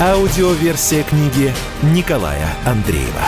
[0.00, 1.52] Аудиоверсия книги
[1.82, 3.24] Николая Андреева.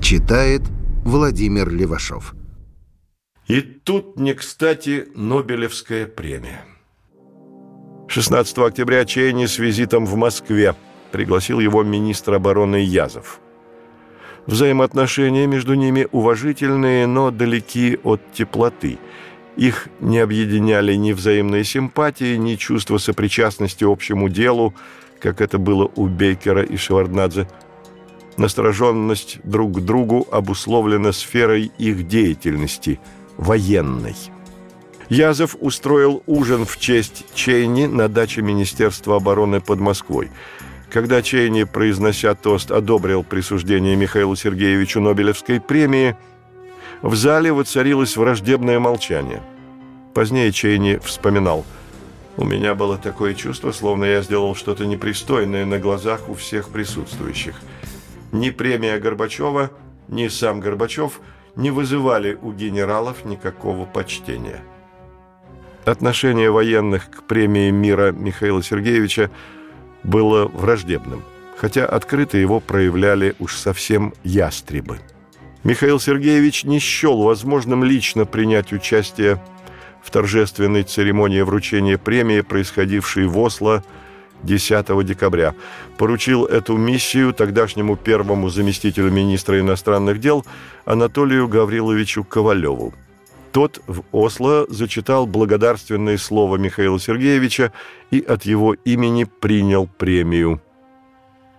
[0.00, 0.62] Читает
[1.04, 2.34] Владимир Левашов.
[3.48, 6.64] И тут не кстати Нобелевская премия.
[8.08, 10.74] 16 октября Чейни с визитом в Москве
[11.12, 13.40] пригласил его министр обороны Язов.
[14.46, 18.98] Взаимоотношения между ними уважительные, но далеки от теплоты.
[19.56, 24.74] Их не объединяли ни взаимные симпатии, ни чувство сопричастности общему делу,
[25.18, 27.48] как это было у Бейкера и Шеварднадзе.
[28.36, 33.00] Настороженность друг к другу обусловлена сферой их деятельности–
[33.38, 34.14] военной.
[35.08, 40.30] Язов устроил ужин в честь Чейни на даче Министерства обороны под Москвой.
[40.90, 46.14] Когда Чейни, произнося тост, одобрил присуждение Михаилу Сергеевичу Нобелевской премии–
[47.02, 49.42] в зале воцарилось враждебное молчание.
[50.14, 51.64] Позднее Чейни вспоминал.
[52.36, 57.54] «У меня было такое чувство, словно я сделал что-то непристойное на глазах у всех присутствующих.
[58.32, 59.70] Ни премия Горбачева,
[60.08, 61.20] ни сам Горбачев
[61.54, 64.62] не вызывали у генералов никакого почтения».
[65.84, 69.30] Отношение военных к премии мира Михаила Сергеевича
[70.02, 71.22] было враждебным,
[71.56, 74.98] хотя открыто его проявляли уж совсем ястребы.
[75.66, 79.42] Михаил Сергеевич не счел возможным лично принять участие
[80.00, 83.82] в торжественной церемонии вручения премии, происходившей в Осло
[84.44, 85.56] 10 декабря.
[85.98, 90.46] Поручил эту миссию тогдашнему первому заместителю министра иностранных дел
[90.84, 92.94] Анатолию Гавриловичу Ковалеву.
[93.50, 97.72] Тот в Осло зачитал благодарственное слово Михаила Сергеевича
[98.12, 100.62] и от его имени принял премию.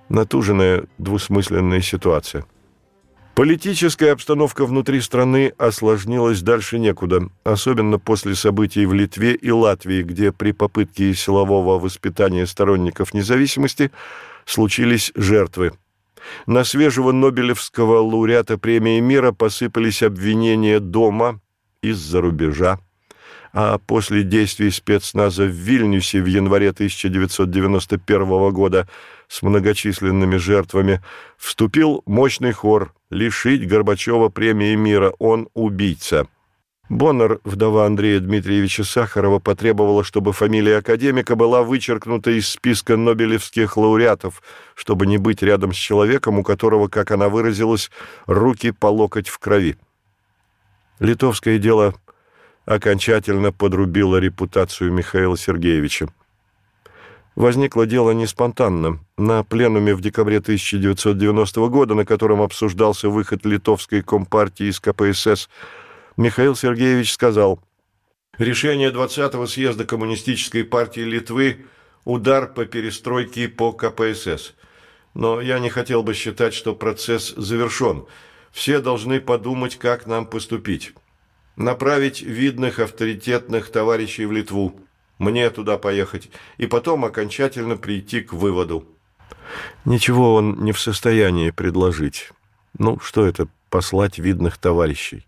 [0.08, 2.46] Натуженная двусмысленная ситуация–
[3.38, 10.32] Политическая обстановка внутри страны осложнилась дальше некуда, особенно после событий в Литве и Латвии, где
[10.32, 13.92] при попытке силового воспитания сторонников независимости
[14.46, 15.74] случились жертвы.
[16.48, 21.40] На свежего Нобелевского лауреата премии мира посыпались обвинения дома
[21.84, 22.80] из-за рубежа
[23.54, 28.88] а после действий спецназа в Вильнюсе в январе 1991 года
[29.28, 31.02] с многочисленными жертвами
[31.38, 36.28] вступил мощный хор «Лишить Горбачева премии мира, он убийца».
[36.90, 44.42] Боннер, вдова Андрея Дмитриевича Сахарова, потребовала, чтобы фамилия академика была вычеркнута из списка нобелевских лауреатов,
[44.74, 47.92] чтобы не быть рядом с человеком, у которого, как она выразилась,
[48.26, 49.76] руки по локоть в крови.
[51.00, 51.94] Литовское дело
[52.68, 56.10] окончательно подрубила репутацию Михаила Сергеевича.
[57.36, 59.00] Возникло дело не спонтанно.
[59.18, 65.50] На пленуме в декабре 1990 года, на котором обсуждался выход литовской компартии из КПСС,
[66.18, 67.62] Михаил Сергеевич сказал,
[68.38, 71.66] «Решение 20-го съезда Коммунистической партии Литвы–
[72.06, 74.56] удар по перестройке по КПСС.
[75.14, 78.06] Но я не хотел бы считать, что процесс завершен.
[78.52, 80.94] Все должны подумать, как нам поступить»
[81.58, 84.80] направить видных авторитетных товарищей в Литву,
[85.18, 88.86] мне туда поехать, и потом окончательно прийти к выводу.
[89.84, 92.30] Ничего он не в состоянии предложить.
[92.78, 95.26] Ну, что это, послать видных товарищей?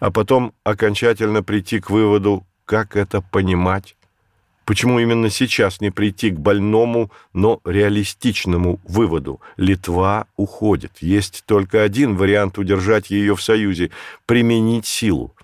[0.00, 3.96] А потом окончательно прийти к выводу, как это понимать?
[4.64, 9.40] Почему именно сейчас не прийти к больному, но реалистичному выводу?
[9.56, 10.90] Литва уходит.
[11.00, 13.92] Есть только один вариант удержать ее в Союзе–
[14.26, 15.35] применить силу.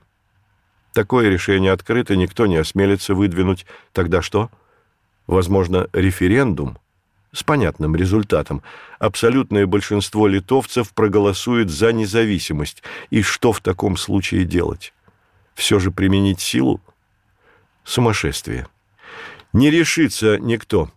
[0.93, 3.67] Такое решение открыто никто не осмелится выдвинуть.
[3.93, 4.51] Тогда что?
[5.27, 6.79] Возможно, референдум
[7.33, 8.63] с понятным результатом.
[8.99, 12.83] Абсолютное большинство литовцев проголосует за независимость.
[13.11, 14.93] И что в таком случае делать?
[15.55, 16.81] Все же применить силу?
[17.85, 18.67] Сумасшествие.
[19.53, 20.91] Не решится никто.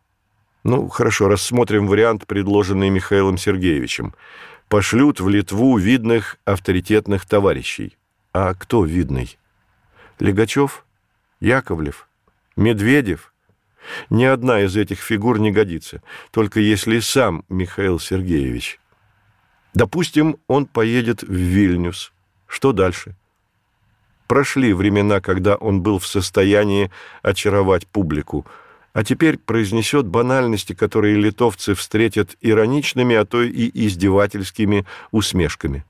[0.63, 4.13] Ну, хорошо, рассмотрим вариант, предложенный Михаилом Сергеевичем.
[4.67, 7.97] Пошлют в Литву видных авторитетных товарищей.
[8.33, 9.37] А кто видный?
[10.19, 10.85] Легачев,
[11.39, 12.07] Яковлев,
[12.55, 13.33] Медведев.
[14.09, 16.01] Ни одна из этих фигур не годится,
[16.31, 18.79] только если сам Михаил Сергеевич.
[19.73, 22.13] Допустим, он поедет в Вильнюс.
[22.47, 23.15] Что дальше?
[24.27, 26.91] Прошли времена, когда он был в состоянии
[27.21, 28.45] очаровать публику.
[28.93, 35.83] а теперь произнесет банальности, которые литовцы встретят ироничными, а то и издевательскими усмешками.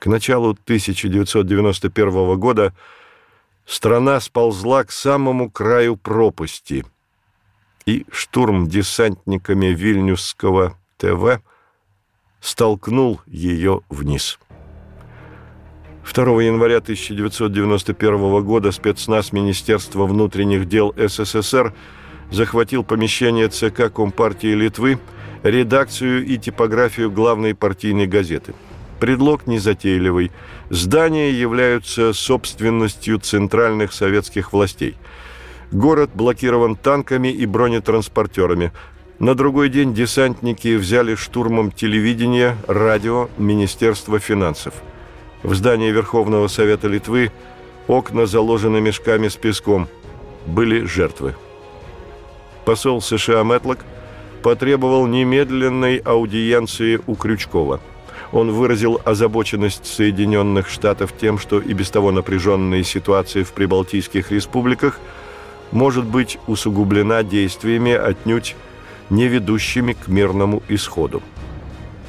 [0.00, 2.72] К началу 1991 года
[3.66, 6.86] страна сползла к самому краю пропасти,
[7.84, 11.42] и штурм десантниками Вильнюсского ТВ
[12.40, 14.38] столкнул ее вниз.
[16.10, 21.74] 2 января 1991 года спецназ Министерства внутренних дел СССР
[22.30, 24.98] захватил помещение ЦК Компартии Литвы,
[25.42, 28.54] редакцию и типографию главной партийной газеты.
[29.00, 30.30] Предлог незатейливый.
[30.68, 34.96] Здания являются собственностью центральных советских властей.
[35.72, 38.72] Город блокирован танками и бронетранспортерами.
[39.18, 44.74] На другой день десантники взяли штурмом телевидение, радио, Министерство финансов–
[45.42, 47.32] в здании Верховного Совета Литвы
[47.86, 49.88] окна заложены мешками с песком.
[50.46, 51.34] Были жертвы.
[52.64, 53.84] Посол США Мэтлок
[54.42, 57.80] потребовал немедленной аудиенции у Крючкова.
[58.32, 65.00] Он выразил озабоченность Соединенных Штатов тем, что и без того напряженная ситуация в прибалтийских республиках
[65.72, 68.56] может быть усугублена действиями отнюдь
[69.08, 71.22] не ведущими к мирному исходу.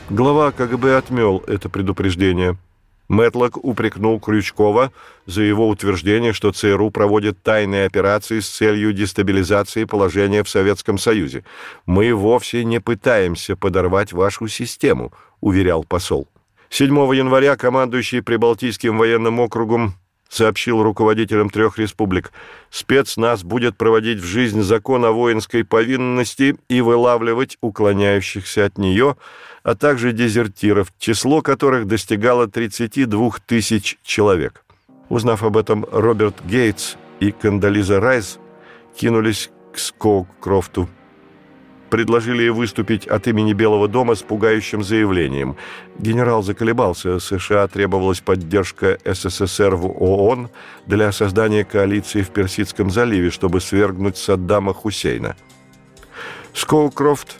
[0.09, 2.57] Глава КГБ отмел это предупреждение–
[3.11, 4.93] Мэтлок упрекнул Крючкова
[5.25, 11.43] за его утверждение, что ЦРУ проводит тайные операции с целью дестабилизации положения в Советском Союзе.
[11.85, 16.27] «Мы вовсе не пытаемся подорвать вашу систему»,— уверял посол.
[16.69, 19.95] 7 января командующий Прибалтийским военным округом
[20.29, 22.31] сообщил руководителям трех республик.
[22.69, 29.17] Спецназ будет проводить в жизнь закон о воинской повинности и вылавливать уклоняющихся от нее,
[29.63, 34.63] а также дезертиров, число которых достигало 32 тысяч человек.
[35.09, 38.39] Узнав об этом, Роберт Гейтс и Кандализа Райс
[38.95, 40.87] кинулись к Скоуккрофту
[41.91, 45.57] предложили выступить от имени Белого дома с пугающим заявлением.
[45.99, 50.49] Генерал заколебался, США требовалась поддержка СССР в ООН
[50.87, 55.35] для создания коалиции в Персидском заливе, чтобы свергнуть Саддама Хусейна.
[56.53, 57.37] Скоукрофт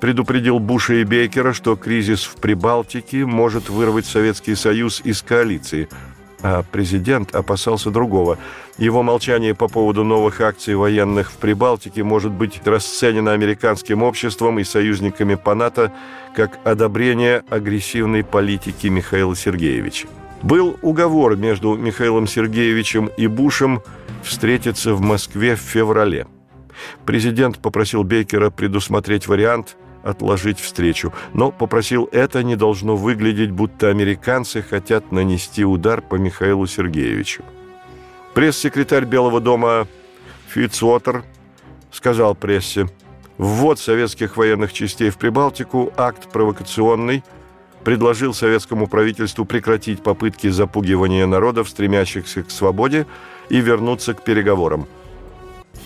[0.00, 5.88] предупредил Буша и Бейкера, что кризис в Прибалтике может вырвать Советский Союз из коалиции–
[6.42, 8.38] а президент опасался другого.
[8.78, 14.64] Его молчание по поводу новых акций военных в Прибалтике может быть расценено американским обществом и
[14.64, 15.92] союзниками по НАТО
[16.34, 20.08] как одобрение агрессивной политики Михаила Сергеевича.
[20.42, 23.82] Был уговор между Михаилом Сергеевичем и Бушем
[24.24, 26.26] встретиться в Москве в феврале.
[27.06, 34.62] Президент попросил Бейкера предусмотреть вариант– отложить встречу, но попросил это не должно выглядеть, будто американцы
[34.62, 37.42] хотят нанести удар по Михаилу Сергеевичу.
[38.34, 39.86] Пресс-секретарь Белого дома
[40.48, 41.24] Фитцуотер
[41.90, 42.88] сказал прессе,
[43.38, 47.22] ввод советских военных частей в Прибалтику– акт провокационный,
[47.84, 53.06] предложил советскому правительству прекратить попытки запугивания народов, стремящихся к свободе,
[53.48, 54.86] и вернуться к переговорам.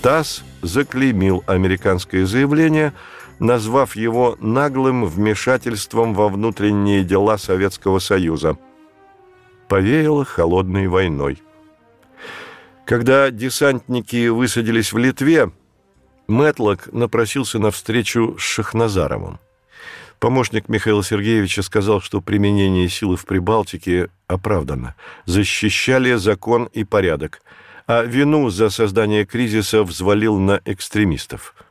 [0.02, 2.92] ТАСС заклеймил американское заявление–
[3.38, 8.59] назвав его наглым вмешательством во внутренние дела Советского Союза.
[9.69, 11.43] Повеяло холодной войной.
[12.85, 15.50] Когда десантники высадились в Литве,
[16.29, 19.38] Мэтлок напросился на встречу с Шахназаровым.
[20.19, 24.95] Помощник Михаила Сергеевича сказал, что применение силы в Прибалтике оправдано.
[25.26, 27.43] Защищали закон и порядок,
[27.87, 31.55] а вину за создание кризиса взвалил на экстремистов–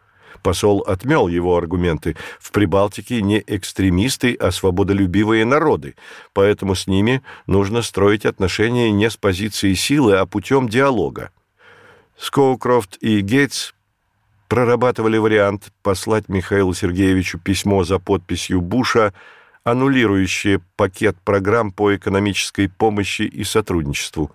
[0.45, 2.15] Посол отмел его аргументы.
[2.39, 5.95] В Прибалтике не экстремисты, а свободолюбивые народы,
[6.33, 11.31] поэтому с ними нужно строить отношения не с позиции силы, а путем диалога.
[12.15, 13.73] Скоукрофт и Гейтс
[14.47, 19.15] прорабатывали вариант послать Михаилу Сергеевичу письмо за подписью Буша,
[19.63, 24.31] аннулирующее пакет программ по экономической помощи и сотрудничеству.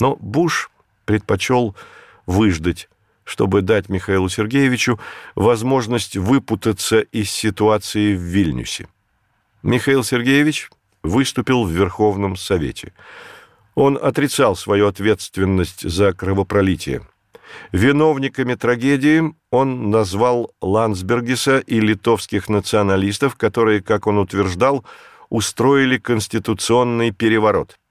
[0.00, 0.70] Но Буш
[1.04, 1.76] предпочел
[2.24, 2.88] выждать
[3.26, 4.98] чтобы дать Михаилу Сергеевичу
[5.34, 8.86] возможность выпутаться из ситуации в Вильнюсе.
[9.64, 10.70] Михаил Сергеевич
[11.02, 12.92] выступил в Верховном Совете.
[13.74, 17.02] Он отрицал свою ответственность за кровопролитие.
[17.72, 24.84] Виновниками трагедии он назвал Ландсбергиса и литовских националистов, которые, как он утверждал,
[25.30, 27.76] устроили конституционный переворот–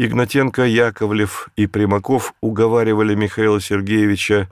[0.00, 4.48] Игнатенко, Яковлев и Примаков уговаривали Михаила Сергеевича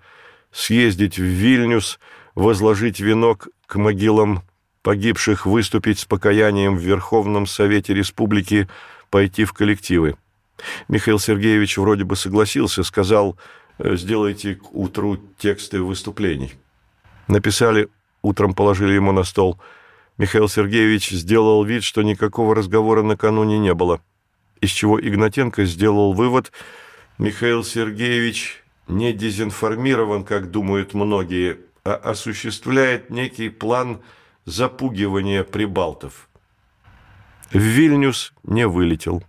[0.50, 2.00] съездить в Вильнюс,
[2.34, 4.42] возложить венок к могилам
[4.82, 8.68] погибших, выступить с покаянием в Верховном Совете Республики,
[9.08, 10.16] пойти в коллективы.
[10.88, 13.36] Михаил Сергеевич вроде бы согласился, сказал,
[13.78, 16.54] сделайте к утру тексты выступлений.
[17.28, 17.88] Написали,
[18.20, 19.60] утром положили ему на стол.
[20.18, 24.00] Михаил Сергеевич сделал вид, что никакого разговора накануне не было,
[24.60, 26.52] из чего Игнатенко сделал вывод,
[27.18, 34.00] Михаил Сергеевич не дезинформирован, как думают многие, а осуществляет некий план
[34.44, 36.28] запугивания прибалтов.
[37.50, 39.22] В Вильнюс не вылетел.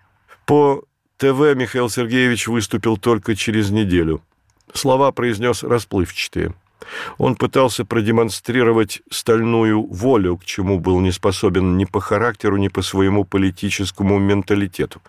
[0.45, 0.83] По
[1.17, 4.21] ТВ Михаил Сергеевич выступил только через неделю.
[4.73, 6.53] Слова произнес расплывчатые.
[7.17, 12.81] Он пытался продемонстрировать стальную волю, к чему был не способен ни по характеру, ни по
[12.81, 15.01] своему политическому менталитету.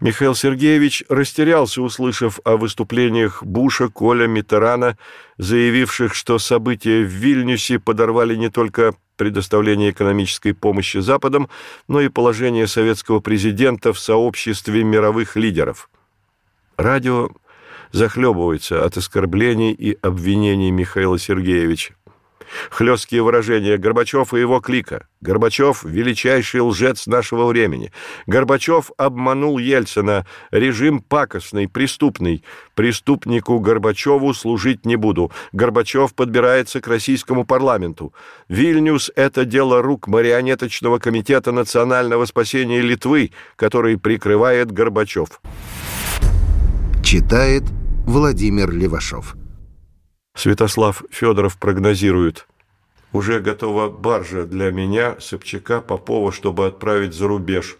[0.00, 4.96] Михаил Сергеевич растерялся, услышав о выступлениях Буша, Коля, Митерана,
[5.36, 11.50] заявивших, что события в Вильнюсе подорвали не только предоставление экономической помощи Западом,
[11.86, 15.90] но и положение советского президента в сообществе мировых лидеров.
[16.78, 17.28] Радио
[17.92, 21.94] захлебывается от оскорблений и обвинений Михаила Сергеевича.
[22.70, 25.06] Хлесткие выражения Горбачев и его клика.
[25.20, 27.92] Горбачев– величайший лжец нашего времени.
[28.26, 30.26] Горбачев обманул Ельцина.
[30.50, 32.42] Режим пакостный, преступный.
[32.74, 35.30] Преступнику Горбачеву служить не буду.
[35.52, 38.12] Горбачев подбирается к российскому парламенту.
[38.48, 45.40] Вильнюс– это дело рук марионеточного комитета национального спасения Литвы, который прикрывает Горбачев.
[47.04, 47.64] Читает
[48.10, 49.36] Владимир Левашов.
[50.34, 52.48] Святослав Федоров прогнозирует.
[53.12, 57.76] Уже готова баржа для меня, Собчака, Попова, чтобы отправить за рубеж.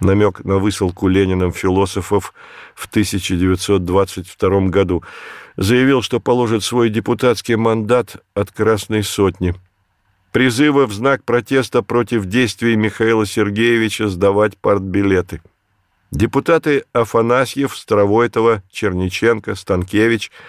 [0.00, 2.34] Намек на высылку Лениным философов
[2.74, 5.02] в 1922 году.
[5.56, 9.54] Заявил, что положит свой депутатский мандат от Красной Сотни.
[10.30, 15.40] Призывы в знак протеста против действий Михаила Сергеевича сдавать партбилеты.
[16.10, 20.30] Депутаты Афанасьев, Старовойтова, Черниченко, Станкевич–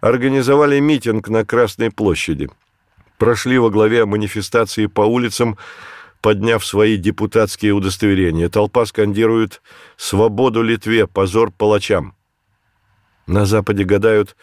[0.00, 2.48] организовали митинг на Красной площади.
[3.18, 5.56] Прошли во главе манифестации по улицам,
[6.20, 8.48] подняв свои депутатские удостоверения.
[8.48, 9.62] Толпа скандирует
[9.96, 11.06] «Свободу Литве!
[11.06, 12.14] Позор палачам!».
[13.26, 14.36] На Западе гадают,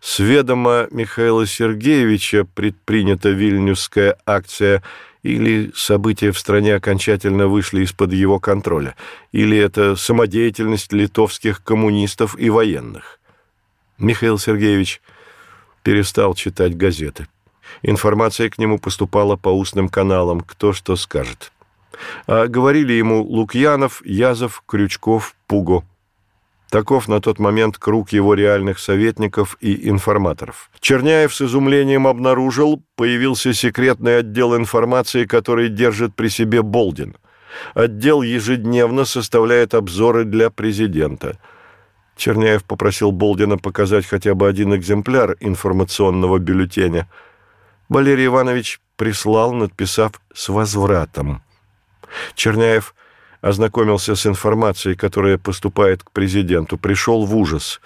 [0.00, 4.82] с ведома Михаила Сергеевича предпринята вильнюсская акция
[5.22, 8.96] или события в стране окончательно вышли из-под его контроля,
[9.30, 13.20] или это самодеятельность литовских коммунистов и военных.
[13.98, 15.00] Михаил Сергеевич
[15.82, 17.28] перестал читать газеты.
[17.82, 21.52] Информация к нему поступала по устным каналам, кто что скажет.
[22.26, 25.84] А говорили ему Лукьянов, Язов, Крючков, Пуго.
[26.72, 30.70] Таков на тот момент круг его реальных советников и информаторов.
[30.80, 37.16] Черняев с изумлением обнаружил, появился секретный отдел информации, который держит при себе Болдин.
[37.74, 41.38] Отдел ежедневно составляет обзоры для президента–
[42.16, 47.08] Черняев попросил Болдина показать хотя бы один экземпляр информационного бюллетеня.
[47.88, 51.42] Валерий Иванович прислал, надписав «с возвратом».
[52.34, 52.94] Черняев
[53.42, 57.82] ознакомился с информацией, которая поступает к президенту, пришел в ужас.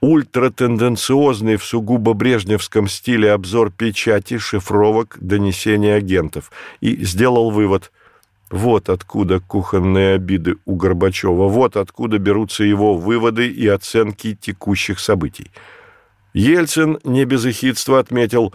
[0.00, 6.50] Ультратенденциозный в сугубо брежневском стиле обзор печати, шифровок, донесений агентов.
[6.80, 7.92] И сделал вывод–
[8.50, 15.50] вот откуда кухонные обиды у Горбачева, вот откуда берутся его выводы и оценки текущих событий.
[16.32, 18.54] Ельцин не без эхидства отметил,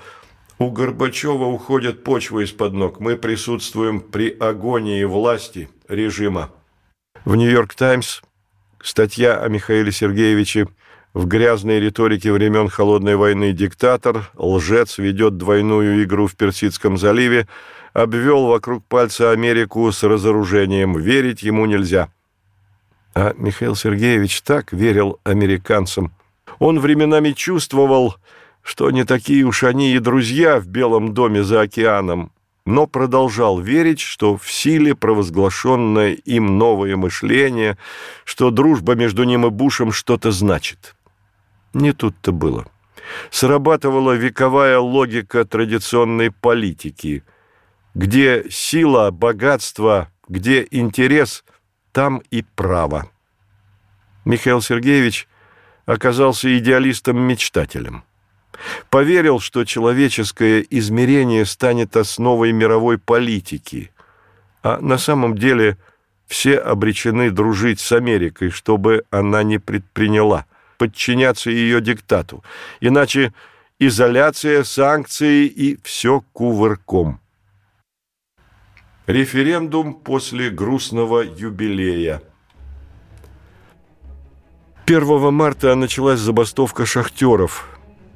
[0.58, 6.50] у Горбачева уходит почва из-под ног, мы присутствуем при агонии власти режима.
[7.26, 8.22] В «Нью-Йорк Таймс»
[8.82, 10.68] статья о Михаиле Сергеевиче
[11.14, 17.48] в грязной риторике времен Холодной войны диктатор, лжец ведет двойную игру в Персидском заливе,
[17.94, 20.98] обвел вокруг пальца Америку с разоружением.
[20.98, 22.12] Верить ему нельзя.
[23.14, 26.12] А Михаил Сергеевич так верил американцам.
[26.58, 28.16] Он временами чувствовал,
[28.64, 32.32] что не такие уж они и друзья в Белом доме за океаном,
[32.66, 37.78] но продолжал верить, что в силе провозглашенное им новое мышление,
[38.24, 40.96] что дружба между ним и Бушем что-то значит.
[41.74, 42.66] Не тут-то было.
[43.32, 47.24] Срабатывала вековая логика традиционной политики–
[47.94, 51.44] где сила, богатство, где интерес,
[51.92, 53.10] там и право.
[54.26, 55.28] Михаил Сергеевич
[55.86, 58.04] оказался идеалистом-мечтателем.
[58.90, 63.92] Поверил, что человеческое измерение станет основой мировой политики,
[64.62, 65.78] а на самом деле
[66.28, 70.46] все обречены дружить с Америкой, чтобы она не предприняла,
[70.78, 72.44] подчиняться ее диктату.
[72.80, 73.34] Иначе
[73.80, 77.20] изоляция, санкции и все кувырком–
[79.06, 82.22] Референдум после грустного юбилея.
[84.86, 87.68] 1 марта началась забастовка шахтеров.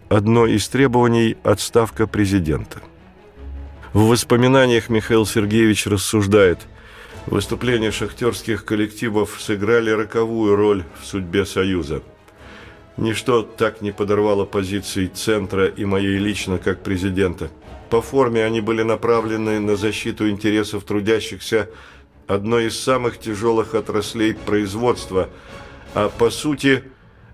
[0.10, 2.82] Одно из требований– отставка президента.
[3.94, 6.60] В воспоминаниях Михаил Сергеевич рассуждает–
[7.28, 12.02] Выступления шахтерских коллективов сыграли роковую роль в судьбе Союза.
[12.96, 17.50] Ничто так не подорвало позиции Центра и моей лично, как президента.
[17.90, 21.70] По форме они были направлены на защиту интересов трудящихся
[22.28, 25.30] одной из самых тяжелых отраслей производства,
[25.94, 26.86] а по сути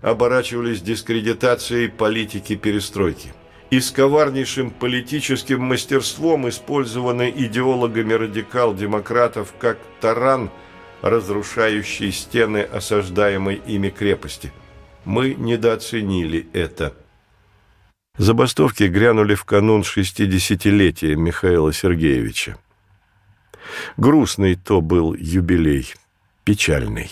[0.03, 3.33] оборачивались дискредитацией политики перестройки
[3.69, 10.51] и с коварнейшим политическим мастерством использованы идеологами радикал-демократов как таран,
[11.01, 14.53] разрушающий стены осаждаемой ими крепости.
[15.05, 16.93] Мы недооценили это.
[18.17, 22.57] Забастовки грянули в канун 60-летия Михаила Сергеевича.
[23.97, 25.95] Грустный то был юбилей,
[26.43, 27.09] печальный.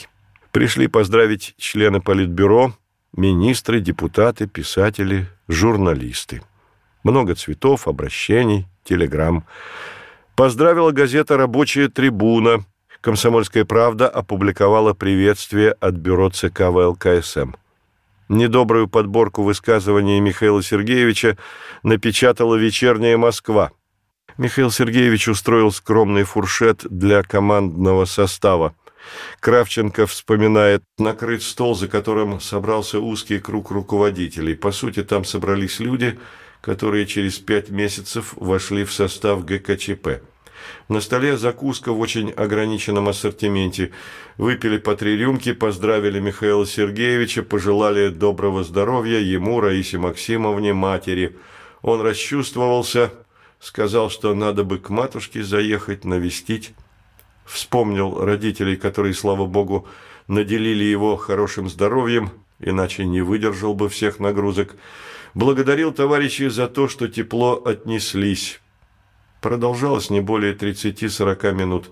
[0.52, 2.76] Пришли поздравить члены Политбюро,
[3.16, 6.42] министры, депутаты, писатели, журналисты.
[7.04, 9.46] Много цветов, обращений, телеграмм.
[10.36, 12.66] Поздравила газета «Рабочая трибуна».
[13.02, 17.54] «Комсомольская правда» опубликовала приветствие от бюро ЦК ВЛКСМ.
[18.30, 21.38] Недобрую подборку высказываний Михаила Сергеевича
[21.84, 23.72] напечатала «Вечерняя Москва».
[24.38, 28.74] Михаил Сергеевич устроил скромный фуршет для командного состава.
[29.40, 34.56] Кравченко вспоминает накрыт стол, за которым собрался узкий круг руководителей.
[34.56, 36.20] По сути, там собрались люди–
[36.62, 40.22] которые через пять месяцев вошли в состав ГКЧП.
[40.90, 43.92] На столе закуска в очень ограниченном ассортименте.
[44.38, 51.36] Выпили по три рюмки, поздравили Михаила Сергеевича, пожелали доброго здоровья ему, Раисе Максимовне, матери.
[51.82, 53.12] Он расчувствовался,
[53.60, 56.74] сказал, что надо бы к матушке заехать, навестить.
[57.52, 59.86] Вспомнил родителей, которые, слава богу,
[60.28, 64.78] наделили его хорошим здоровьем, иначе не выдержал бы всех нагрузок
[65.34, 68.62] благодарил товарищей за то, что тепло отнеслись.
[69.42, 71.92] Продолжалось не более 30-40 минут.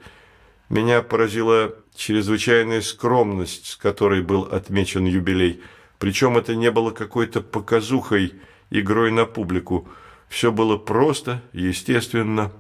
[0.70, 5.62] Меня поразила чрезвычайная скромность, с которой был отмечен юбилей.
[5.98, 8.34] Причем это не было какой-то показухой,
[8.70, 9.90] игрой на публику.
[10.30, 12.54] Все было просто, естественно,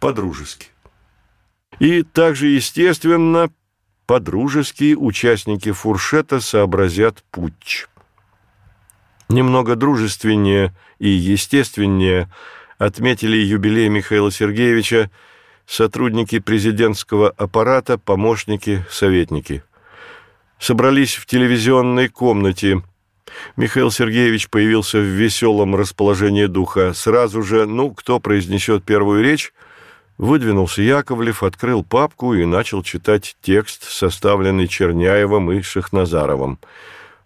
[0.00, 0.68] по-дружески.
[1.78, 3.50] И также естественно,
[4.06, 7.86] по-дружески участники фуршета сообразят путь
[9.30, 12.28] немного дружественнее и естественнее
[12.78, 15.10] отметили юбилей Михаила Сергеевича
[15.66, 19.62] сотрудники президентского аппарата, помощники, советники.
[20.58, 22.82] Собрались в телевизионной комнате.
[23.56, 26.92] Михаил Сергеевич появился в веселом расположении духа.
[26.92, 29.52] Сразу же, ну, кто произнесет первую речь,
[30.20, 36.58] выдвинулся Яковлев, открыл папку и начал читать текст, составленный Черняевым и Шахназаровым.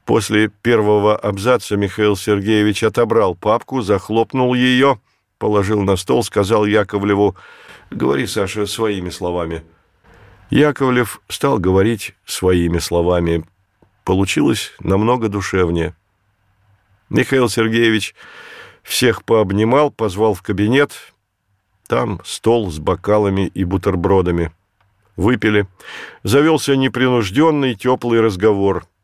[0.04, 5.00] После первого абзаца Михаил Сергеевич отобрал папку, захлопнул ее,
[5.38, 7.34] положил на стол, сказал Яковлеву
[7.90, 9.64] «Говори, Саша, своими словами».
[10.50, 13.44] Яковлев стал говорить своими словами.
[14.04, 15.96] Получилось намного душевнее.
[17.10, 18.14] Михаил Сергеевич
[18.84, 20.92] всех пообнимал, позвал в кабинет.
[21.94, 24.50] Там стол с бокалами и бутербродами.
[25.16, 25.68] Выпили.
[26.24, 28.84] Завелся непринужденный теплый разговор–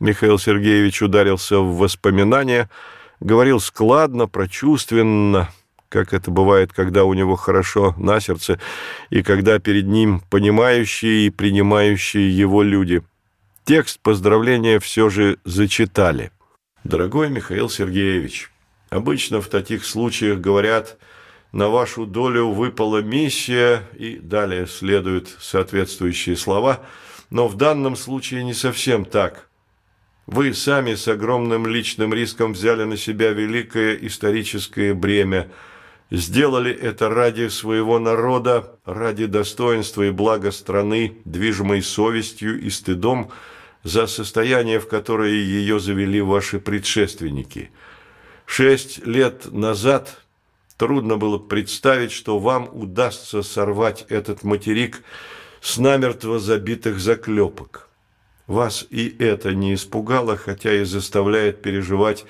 [0.00, 2.70] Михаил Сергеевич ударился в воспоминания,
[3.20, 5.50] говорил складно, прочувственно,
[5.90, 8.60] как это бывает, когда у него хорошо на сердце,
[9.10, 13.02] и когда перед ним понимающие и принимающие его люди.
[13.64, 16.30] Текст поздравления все же зачитали.
[16.82, 18.50] «Дорогой Михаил Сергеевич,
[18.88, 20.96] обычно в таких случаях говорят,
[21.52, 26.80] на вашу долю выпала миссия, и далее следуют соответствующие слова,
[27.30, 29.50] но в данном случае не совсем так».
[30.30, 35.50] Вы сами с огромным личным риском взяли на себя великое историческое бремя,
[36.12, 43.32] сделали это ради своего народа, ради достоинства и блага страны, движимой совестью и стыдом
[43.82, 47.72] за состояние, в которое ее завели ваши предшественники.
[48.46, 50.22] Шесть лет назад
[50.80, 55.02] трудно было представить, что вам удастся сорвать этот материк
[55.60, 57.90] с намертво забитых заклепок.
[58.46, 62.24] Вас и это не испугало, хотя и заставляет переживать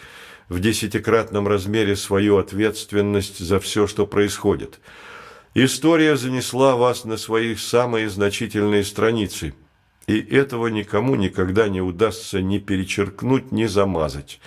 [0.49, 4.81] в десятикратном размере свою ответственность за все, что происходит.
[5.55, 9.55] История занесла вас на свои самые значительные страницы,
[10.09, 14.41] и этого никому никогда не удастся ни перечеркнуть, ни замазать.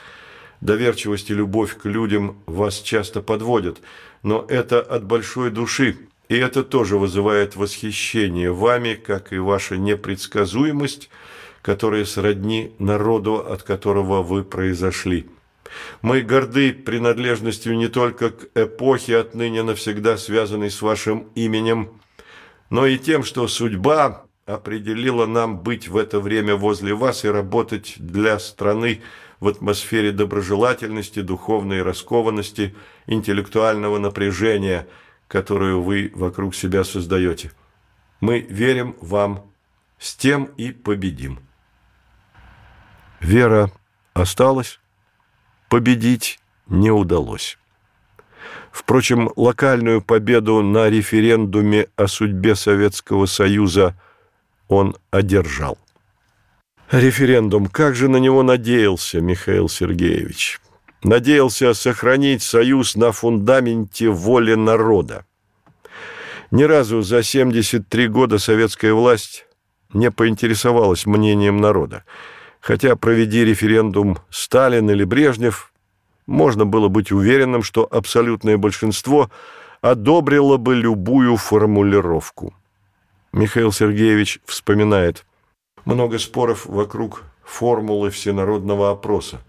[0.63, 3.81] Доверчивость и любовь к людям вас часто подводят,
[4.23, 5.97] но это от большой души,
[6.29, 11.09] и это тоже вызывает восхищение вами, как и ваша непредсказуемость–
[11.63, 15.25] которые сродни народу, от которого вы произошли.
[16.01, 21.89] Мы горды принадлежностью не только к эпохе, отныне навсегда связанной с вашим именем,
[22.69, 27.95] но и тем, что судьба определила нам быть в это время возле вас и работать
[27.97, 29.01] для страны
[29.43, 32.73] в атмосфере доброжелательности, духовной раскованности,
[33.07, 34.87] интеллектуального напряжения,
[35.27, 37.51] которую вы вокруг себя создаете.
[38.21, 39.51] Мы верим вам,
[39.99, 41.39] с тем и победим.
[43.19, 43.69] Вера
[44.13, 44.79] осталась,
[45.67, 47.57] победить не удалось.
[48.71, 53.93] Впрочем, локальную победу на референдуме о судьбе Советского Союза
[54.69, 55.77] он одержал.
[56.93, 57.65] Референдум.
[57.65, 60.61] Как же на него надеялся Михаил Сергеевич?
[61.03, 65.25] Надеялся сохранить союз на фундаменте воли народа.
[66.51, 69.47] Ни разу за 73 года советская власть
[69.91, 72.03] не поинтересовалась мнением народа.
[72.59, 75.73] Хотя, проведи референдум Сталин или Брежнев,
[76.27, 79.31] можно было быть уверенным, что абсолютное большинство
[79.81, 82.53] одобрило бы любую формулировку.
[83.31, 85.25] Михаил Сергеевич вспоминает–
[85.85, 89.41] много споров вокруг формулы всенародного опроса.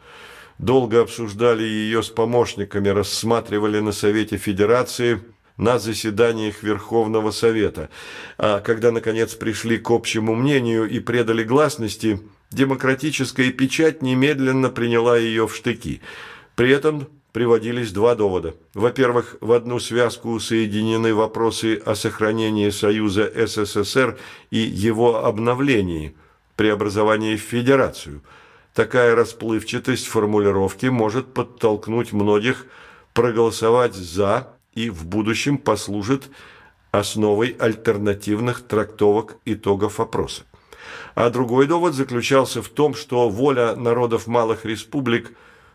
[0.59, 5.21] Долго обсуждали ее с помощниками, рассматривали на Совете Федерации,
[5.57, 7.89] на заседаниях Верховного Совета.
[8.39, 12.21] А когда, наконец, пришли к общему мнению и предали гласности,
[12.51, 16.01] демократическая печать немедленно приняла ее в штыки.
[16.57, 18.55] При этом приводились два довода.
[18.75, 24.19] Во-первых, в одну связку соединены вопросы о сохранении Союза СССР
[24.51, 26.15] и его обновлении–
[26.57, 28.23] преобразования в федерацию.
[28.73, 32.67] Такая расплывчатость формулировки может подтолкнуть многих
[33.13, 36.31] проголосовать «за» и в будущем послужит
[36.91, 40.43] основой альтернативных трактовок итогов опроса.
[41.15, 45.33] А другой довод заключался в том, что воля народов малых республик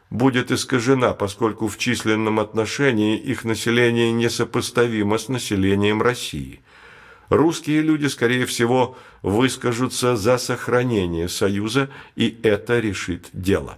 [0.09, 6.61] будет искажена, поскольку в численном отношении их население несопоставимо с населением России–
[7.29, 13.77] русские люди, скорее всего, выскажутся за сохранение Союза, и это решит дело.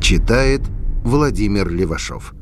[0.00, 0.62] Читает
[1.04, 2.34] Владимир Левашов.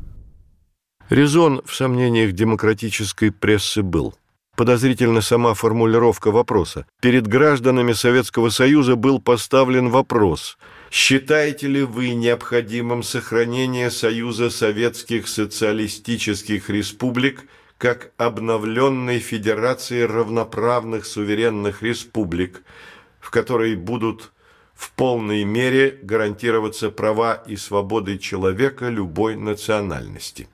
[1.09, 4.15] Резон в сомнениях демократической прессы был.
[4.55, 6.85] Подозрительно сама формулировка вопроса.
[7.01, 10.57] Перед гражданами Советского Союза был поставлен вопрос–
[10.91, 17.45] Считаете ли вы необходимым сохранение Союза Советских Социалистических Республик–
[17.81, 22.61] как обновленной Федерации равноправных суверенных республик,
[23.19, 24.33] в которой будут
[24.75, 30.47] в полной мере гарантироваться права и свободы человека любой национальности.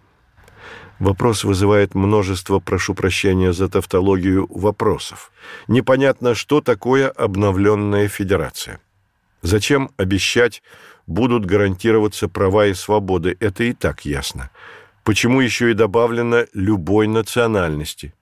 [0.99, 5.33] Вопрос вызывает множество, прошу прощения за тавтологию, вопросов.
[5.67, 8.79] Непонятно, что такое обновленная федерация.
[9.41, 10.63] Зачем обещать,
[11.07, 14.49] будут гарантироваться права и свободы, это и так ясно.
[15.07, 18.13] Почему еще и добавлено «любой национальности»?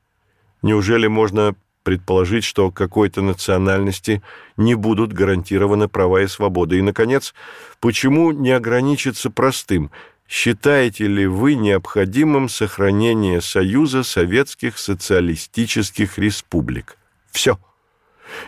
[0.62, 4.22] Неужели можно предположить, что какой-то национальности
[4.56, 6.78] не будут гарантированы права и свободы?
[6.78, 7.34] И, наконец,
[7.80, 9.90] почему не ограничиться простым
[10.30, 17.00] Считаете ли вы необходимым сохранение Союза Советских Социалистических Республик?
[17.32, 17.58] Все.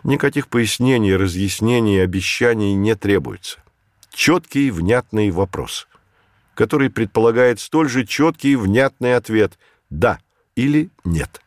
[0.04, 3.63] Никаких пояснений, разъяснений, обещаний не требуется.
[4.13, 5.88] Четкий, внятный вопрос
[6.58, 9.60] который предполагает столь же четкий и внятный ответ
[9.91, 10.17] «да»
[10.56, 11.39] или «нет».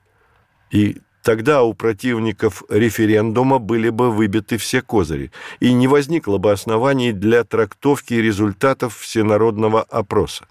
[0.71, 7.13] И тогда у противников референдума были бы выбиты все козыри, и не возникло бы оснований
[7.13, 10.47] для трактовки результатов всенародного опроса.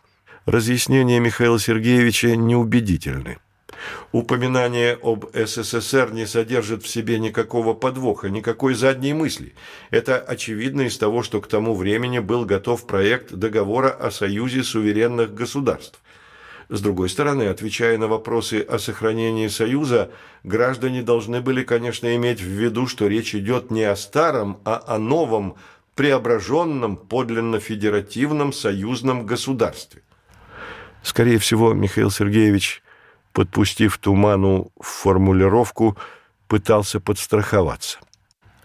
[0.46, 3.38] Разъяснения Михаила Сергеевича неубедительны.
[4.12, 9.54] Упоминание об СССР не содержит в себе никакого подвоха, никакой задней мысли.
[9.92, 15.34] Это очевидно из того, что к тому времени был готов проект договора о Союзе суверенных
[15.34, 16.00] государств.
[16.70, 20.12] С другой стороны, отвечая на вопросы о сохранении Союза,
[20.44, 25.00] граждане должны были, конечно, иметь в виду, что речь идет не о старом, а о
[25.00, 25.56] новом,
[25.96, 30.04] преображенном, подлинно федеративном союзном государстве.
[31.02, 32.84] Скорее всего, Михаил Сергеевич
[33.34, 35.98] подпустив туману в формулировку,
[36.48, 38.00] пытался подстраховаться.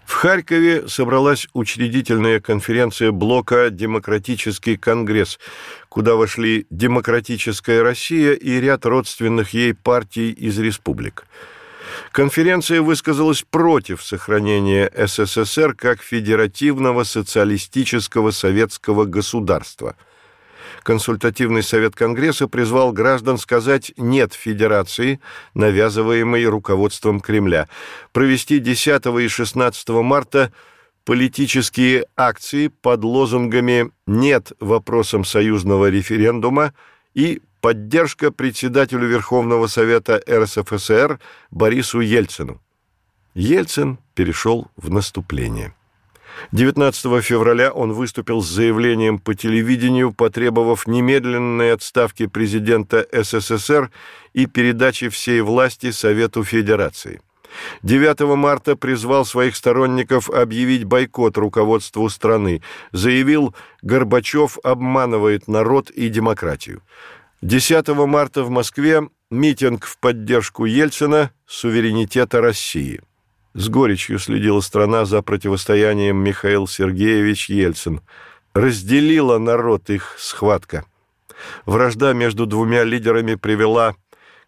[0.04, 5.38] В Харькове собралась учредительная конференция блока «Демократический конгресс»,
[5.88, 11.26] куда вошли «Демократическая Россия» и ряд родственных ей партий из республик.
[12.12, 19.96] Конференция высказалась против сохранения СССР как федеративного социалистического советского государства–
[20.84, 25.18] Консультативный совет Конгресса призвал граждан сказать «нет» федерации,
[25.54, 27.70] навязываемой руководством Кремля,
[28.12, 30.52] провести 10 и 16 марта
[31.06, 36.74] политические акции под лозунгами «нет» вопросам союзного референдума
[37.14, 41.18] и поддержка председателю Верховного Совета РСФСР
[41.50, 42.60] Борису Ельцину.
[43.32, 45.72] Ельцин перешел в наступление.
[46.52, 53.90] 19 февраля он выступил с заявлением по телевидению, потребовав немедленной отставки президента СССР
[54.32, 57.20] и передачи всей власти Совету Федерации.
[57.82, 66.82] 9 марта призвал своих сторонников объявить бойкот руководству страны, заявил, Горбачев обманывает народ и демократию.
[67.42, 73.00] 10 марта в Москве митинг в поддержку Ельцина суверенитета России–
[73.54, 78.00] с горечью следила страна за противостоянием Михаил Сергеевич Ельцин.
[78.52, 80.84] Разделила народ их схватка.
[81.66, 83.94] Вражда между двумя лидерами привела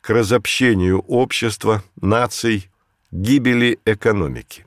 [0.00, 2.68] к разобщению общества, наций,
[3.10, 4.64] гибели экономики.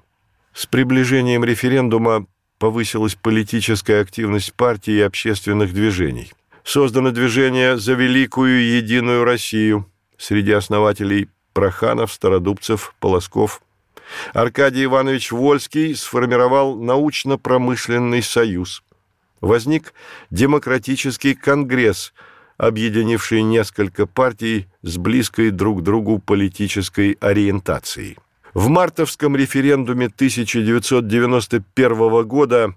[0.54, 2.26] С приближением референдума
[2.58, 6.34] повысилась политическая активность партий и общественных движений.
[6.64, 13.62] Создано движение «За великую единую Россию» среди основателей Проханов, Стародубцев, Полосков–
[14.34, 18.84] Аркадий Иванович Вольский сформировал научно-промышленный союз.
[19.42, 19.94] Возник
[20.32, 22.14] демократический конгресс,
[22.58, 28.18] объединивший несколько партий с близкой друг другу политической ориентацией.
[28.54, 32.74] В мартовском референдуме 1991 года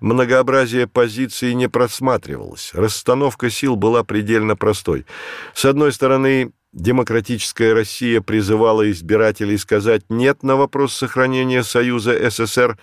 [0.00, 2.70] многообразие позиций не просматривалось.
[2.74, 5.06] Расстановка сил была предельно простой.
[5.54, 12.78] С одной стороны, демократическая Россия призывала избирателей сказать «нет» на вопрос сохранения Союза СССР,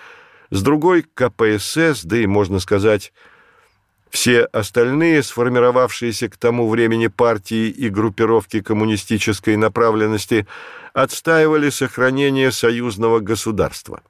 [0.51, 3.11] с другой– КПСС, да и, можно сказать,
[4.09, 10.47] все остальные, сформировавшиеся к тому времени партии и группировки коммунистической направленности,
[10.93, 14.01] отстаивали сохранение союзного государства.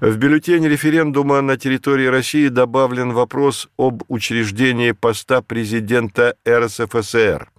[0.00, 7.51] В бюллетень референдума на территории России добавлен вопрос об учреждении поста президента РСФСР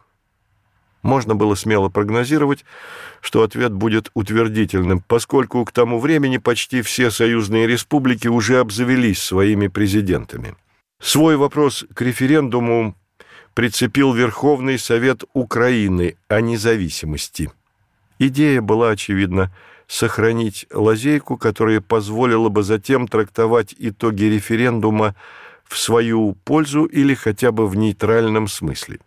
[1.03, 2.65] можно было смело прогнозировать,
[3.21, 9.67] что ответ будет утвердительным, поскольку к тому времени почти все союзные республики уже обзавелись своими
[9.67, 10.55] президентами.
[10.99, 12.95] Свой вопрос к референдуму
[13.53, 17.51] прицепил Верховный Совет Украины о независимости.
[18.19, 19.51] Идея была, очевидно,
[19.87, 25.15] сохранить лазейку, которая позволила бы затем трактовать итоги референдума
[25.65, 28.99] в свою пользу или хотя бы в нейтральном смысле.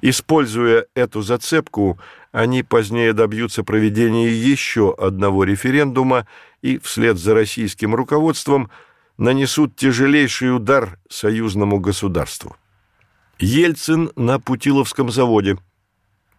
[0.00, 1.98] Используя эту зацепку,
[2.32, 6.26] они позднее добьются проведения еще одного референдума
[6.62, 8.70] и вслед за российским руководством
[9.16, 12.56] нанесут тяжелейший удар союзному государству.
[13.38, 15.58] Ельцин на Путиловском заводе.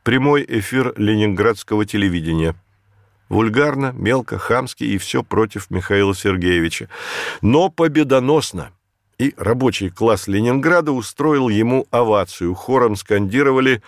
[0.04, 2.56] Прямой эфир ленинградского телевидения.
[3.30, 6.90] Вульгарно, мелко, хамски и все против Михаила Сергеевича.
[7.42, 8.72] Но победоносно–
[9.20, 12.56] и рабочий класс Ленинграда устроил ему овацию.
[12.56, 13.84] Хором скандировали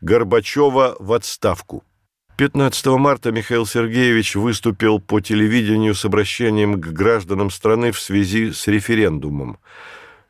[0.00, 1.84] «Горбачева в отставку».
[2.38, 8.66] 15 марта Михаил Сергеевич выступил по телевидению с обращением к гражданам страны в связи с
[8.66, 9.58] референдумом.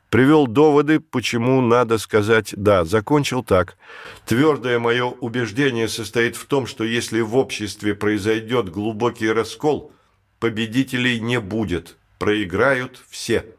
[0.08, 2.84] Привел доводы, почему надо сказать «да».
[2.84, 3.76] Закончил так.
[4.24, 9.92] «Твердое мое убеждение состоит в том, что если в обществе произойдет глубокий раскол,
[10.38, 13.55] победителей не будет, проиграют все»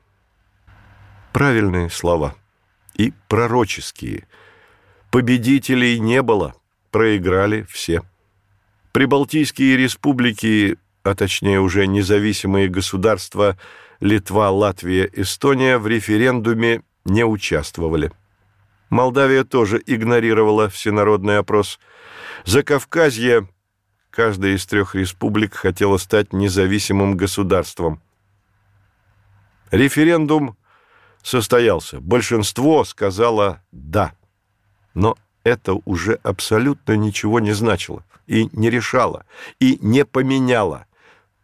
[1.38, 2.34] правильные слова
[2.95, 4.28] и пророческие.
[5.12, 6.56] Победителей не было,
[6.89, 8.02] проиграли все.
[8.91, 13.56] Прибалтийские республики, а точнее уже независимые государства
[14.00, 18.12] Литва, Латвия, Эстония в референдуме не участвовали.
[18.89, 21.80] Молдавия тоже игнорировала всенародный опрос.
[22.45, 23.47] Закавказье,
[24.10, 28.02] каждая из трех республик хотела стать независимым государством.
[29.69, 30.58] Референдум
[31.28, 32.00] состоялся.
[32.00, 34.13] Большинство сказало «да».
[34.94, 39.26] Но это уже абсолютно ничего не значило и не решало,
[39.60, 40.86] и не поменяло.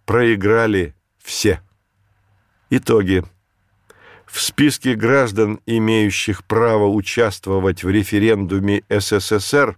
[0.06, 1.62] Проиграли все.
[2.70, 3.24] Итоги.
[4.26, 9.78] В списке граждан, имеющих право участвовать в референдуме СССР,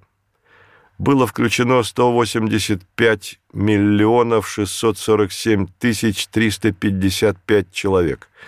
[0.99, 8.29] было включено 185 миллионов 647 тысяч 355 человек–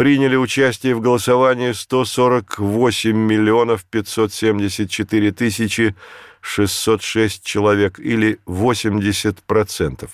[0.00, 5.94] приняли участие в голосовании 148 миллионов 574 тысячи
[6.40, 10.08] 606 человек, или 80%.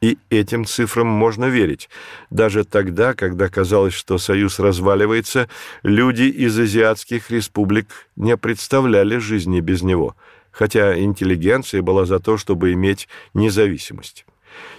[0.00, 1.90] И этим цифрам можно верить.
[2.30, 5.48] Даже тогда, когда казалось, что Союз разваливается,
[5.82, 10.16] люди из азиатских республик не представляли жизни без него,
[10.50, 14.24] хотя интеллигенция была за то, чтобы иметь независимость.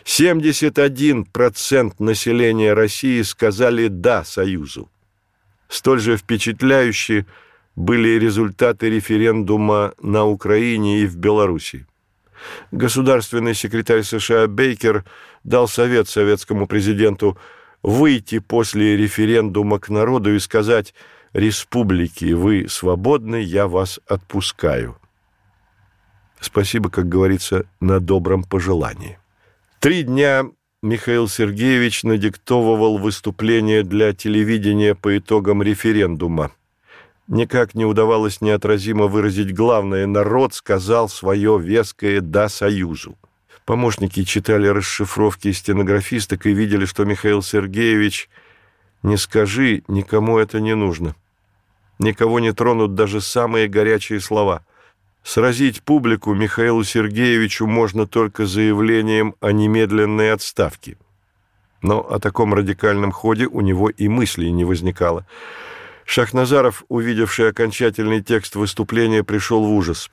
[0.06, 4.90] 71% населения России сказали «да» Союзу.
[5.70, 7.28] Столь же впечатляющие
[7.76, 11.86] были результаты референдума на Украине и в Беларуси.
[12.72, 15.04] Государственный секретарь США Бейкер
[15.44, 17.38] дал совет советскому президенту
[17.84, 20.94] выйти после референдума к народу и сказать
[21.34, 24.98] «Республики, вы свободны, я вас отпускаю».
[26.40, 29.20] Спасибо, как говорится, на добром пожелании.
[29.80, 30.46] Три дня
[30.84, 36.52] Михаил Сергеевич надиктовывал выступление для телевидения по итогам референдума.
[37.32, 40.06] Никак не удавалось неотразимо выразить главное.
[40.06, 43.18] Народ сказал свое веское «да» Союзу.
[43.66, 48.30] Помощники читали расшифровки стенографисток и видели, что Михаил Сергеевич
[49.02, 51.16] «не скажи, никому это не нужно».
[52.00, 54.64] Никого не тронут даже самые горячие слова–
[55.24, 60.98] Сразить публику Михаилу Сергеевичу можно только заявлением о немедленной отставке.
[61.82, 65.26] Но о таком радикальном ходе у него и мыслей не возникало.
[66.12, 70.12] Шахназаров, увидевший окончательный текст выступления, пришел в ужас.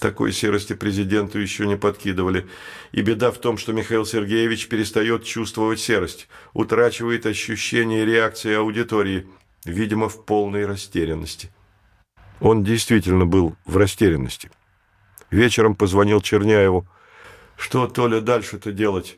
[0.00, 2.48] Такой серости президенту еще не подкидывали.
[2.90, 9.28] И беда в том, что Михаил Сергеевич перестает чувствовать серость, утрачивает ощущение реакции аудитории,
[9.64, 11.52] видимо, в полной растерянности.
[12.40, 14.50] Он действительно был в растерянности.
[15.30, 16.88] Вечером позвонил Черняеву.
[17.56, 19.16] «Что, Толя, дальше-то делать?»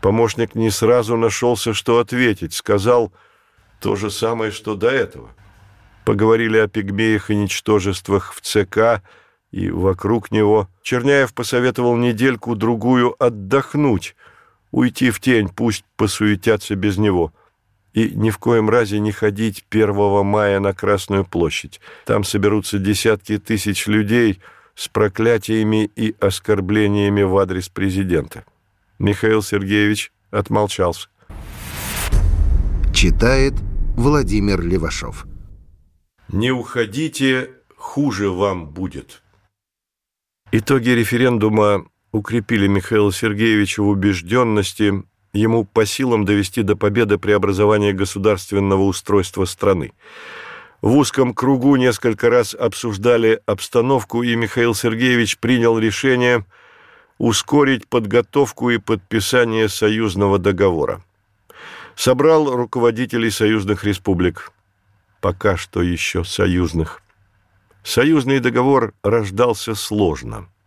[0.00, 2.54] Помощник не сразу нашелся, что ответить.
[2.54, 3.12] Сказал
[3.80, 5.28] то же самое, что до этого.
[6.04, 9.02] Поговорили о пигмеях и ничтожествах в ЦК
[9.50, 10.68] и вокруг него.
[10.82, 14.16] Черняев посоветовал недельку-другую отдохнуть,
[14.70, 17.32] уйти в тень, пусть посуетятся без него–
[17.92, 21.80] и ни в коем разе не ходить 1 мая на Красную площадь.
[22.06, 24.40] Там соберутся десятки тысяч людей
[24.74, 28.44] с проклятиями и оскорблениями в адрес президента.
[28.98, 31.08] Михаил Сергеевич отмолчался.
[32.94, 33.54] Читает
[33.96, 35.26] Владимир Левашов.
[36.32, 39.22] «Не уходите, хуже вам будет».
[40.50, 48.82] Итоги референдума укрепили Михаила Сергеевича в убежденности, ему по силам довести до победы преобразования государственного
[48.82, 49.92] устройства страны.
[50.80, 56.46] В узком кругу несколько раз обсуждали обстановку, и Михаил Сергеевич принял решение
[57.18, 61.04] ускорить подготовку и подписание союзного договора.
[61.94, 64.50] Собрал руководителей союзных республик,
[65.22, 67.00] пока что еще союзных.
[67.82, 70.48] Союзный договор рождался сложно–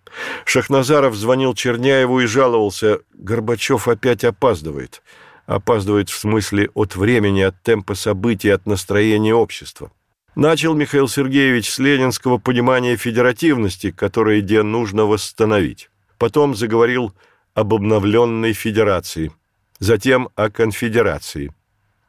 [0.46, 5.02] Шахназаров звонил Черняеву и жаловался, Горбачев опять опаздывает.
[5.46, 9.92] Опаздывает в смысле от времени, от темпа событий, от настроения общества.
[10.36, 15.90] Начал Михаил Сергеевич с ленинского понимания федеративности, которое где нужно восстановить.
[16.18, 17.14] Потом заговорил
[17.54, 19.32] об обновленной федерации,
[19.80, 21.54] затем о конфедерации.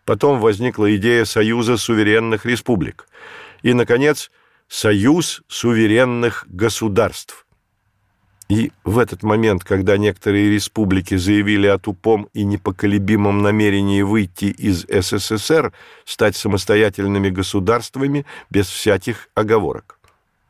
[0.07, 3.09] Потом возникла идея Союза суверенных республик.
[3.63, 4.31] И, наконец,
[4.69, 7.45] Союз суверенных государств.
[8.49, 14.87] И в этот момент, когда некоторые республики заявили о тупом и непоколебимом намерении выйти из
[14.89, 15.73] СССР,
[16.05, 19.99] стать самостоятельными государствами без всяких оговорок.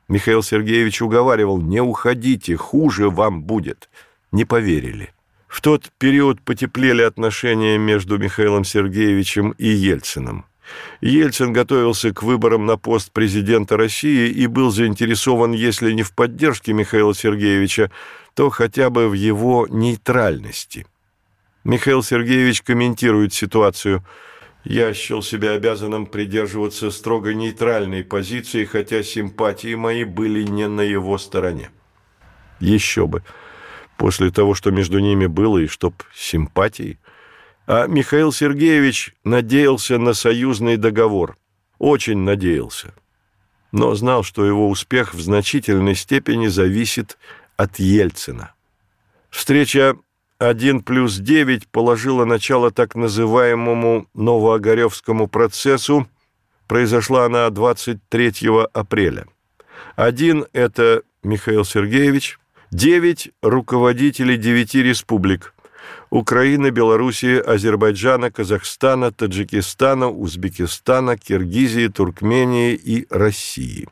[0.08, 3.88] Михаил Сергеевич уговаривал «не уходите, хуже вам будет».
[4.32, 5.15] Не поверили.
[5.56, 10.44] В тот период потеплели отношения между Михаилом Сергеевичем и Ельциным.
[11.00, 16.74] Ельцин готовился к выборам на пост президента России и был заинтересован, если не в поддержке
[16.74, 17.90] Михаила Сергеевича,
[18.34, 20.86] то хотя бы в его нейтральности.
[21.64, 24.04] Михаил Сергеевич комментирует ситуацию.
[24.62, 31.16] «Я счел себя обязанным придерживаться строго нейтральной позиции, хотя симпатии мои были не на его
[31.16, 31.70] стороне».
[32.60, 33.22] Еще бы.
[33.96, 36.98] После того, что между ними было, и чтоб симпатии–
[37.66, 41.36] а Михаил Сергеевич надеялся на союзный договор.
[41.78, 42.94] Очень надеялся.
[43.72, 47.18] Но знал, что его успех в значительной степени зависит
[47.56, 48.52] от Ельцина.
[49.30, 49.96] Встреча
[50.38, 56.08] 1 плюс 9 положила начало так называемому Новоогаревскому процессу.
[56.68, 59.26] Произошла она 23 апреля.
[59.96, 62.38] Один– это Михаил Сергеевич,
[62.70, 65.54] девять– руководители девяти республик–
[66.10, 73.88] Украины, Белоруссии, Азербайджана, Казахстана, Таджикистана, Узбекистана, Киргизии, Туркмении и России.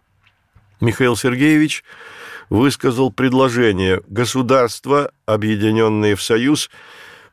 [0.81, 1.85] Михаил Сергеевич
[2.51, 6.71] высказал предложение государства, объединенные в союз,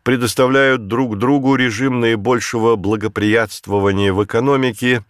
[0.03, 5.03] предоставляют друг другу режим наибольшего благоприятствования в экономике,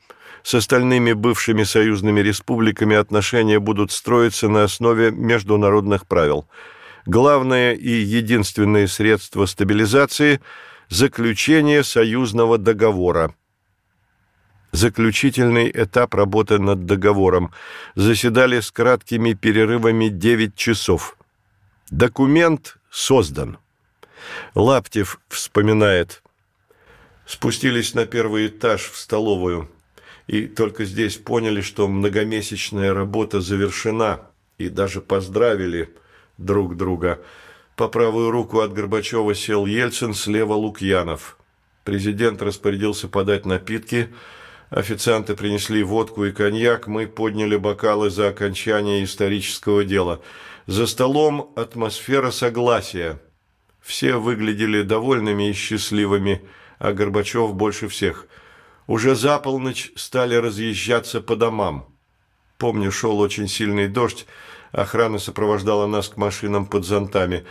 [0.43, 6.47] с остальными бывшими союзными республиками отношения будут строиться на основе международных правил–
[7.05, 10.41] главное и единственное средство стабилизации–
[10.89, 13.33] заключение союзного договора.
[14.71, 17.53] Заключительный этап работы над договором.
[17.95, 21.17] Заседали с краткими перерывами 9 часов.
[21.89, 23.57] Документ создан.
[24.55, 26.23] Лаптев вспоминает.
[27.25, 29.69] Спустились на первый этаж в столовую
[30.31, 34.21] и только здесь поняли, что многомесячная работа завершена,
[34.57, 35.89] и даже поздравили–
[36.37, 37.19] друг друга.
[37.75, 41.37] По правую руку от Горбачева сел Ельцин, слева Лукьянов.
[41.83, 44.09] Президент распорядился подать напитки.
[44.69, 46.87] Официанты принесли водку и коньяк.
[46.87, 50.21] Мы подняли бокалы за окончание исторического дела.
[50.67, 53.19] За столом атмосфера согласия.
[53.81, 56.41] Все выглядели довольными и счастливыми,
[56.77, 58.27] а Горбачев больше всех.
[58.91, 61.85] Уже за полночь стали разъезжаться по домам.
[62.57, 64.25] Помню, шел очень сильный дождь,
[64.73, 67.45] Охрана сопровождала нас к машинам под зонтами.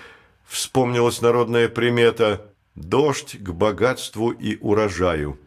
[0.44, 5.38] Вспомнилась народная примета «Дождь к богатству и урожаю».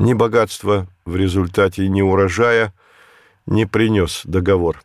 [0.00, 2.74] Ни богатства в результате ни урожая
[3.46, 4.82] не принес договор.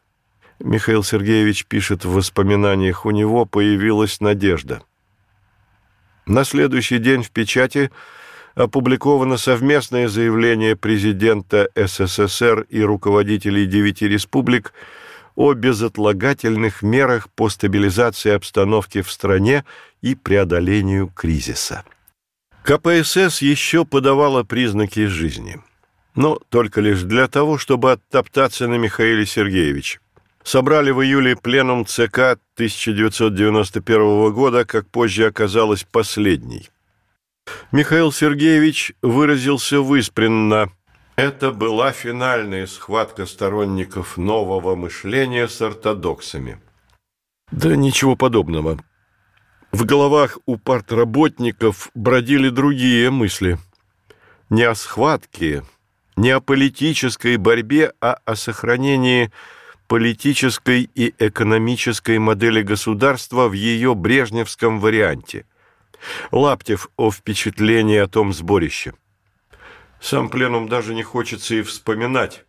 [0.59, 4.83] Михаил Сергеевич пишет в воспоминаниях, у него появилась надежда.
[6.27, 7.89] На следующий день в печати
[8.55, 14.73] опубликовано совместное заявление президента СССР и руководителей девяти республик–
[15.35, 19.65] о безотлагательных мерах по стабилизации обстановки в стране
[20.01, 21.83] и преодолению кризиса.
[22.63, 25.59] КПСС еще подавала признаки жизни,
[26.15, 29.99] но только лишь для того, чтобы оттоптаться на Михаиле Сергеевиче.
[30.43, 36.69] Собрали в июле пленум ЦК 1991 года, как позже оказалось, последний.
[37.71, 40.71] Михаил Сергеевич выразился выспренно–
[41.15, 46.59] это была финальная схватка сторонников нового мышления с ортодоксами.
[47.51, 48.79] Да ничего подобного.
[49.71, 53.59] В головах у партработников бродили другие мысли.
[54.49, 55.63] Не о схватке,
[56.15, 59.31] не о политической борьбе, а о сохранении
[59.87, 65.45] политической и экономической модели государства в ее брежневском варианте.
[66.31, 68.93] Лаптев о впечатлении о том сборище.
[69.99, 72.43] Сам пленум даже не хочется и вспоминать.